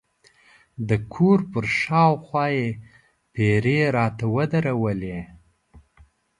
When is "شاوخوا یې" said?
1.81-2.67